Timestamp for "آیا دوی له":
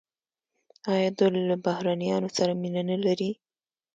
0.93-1.55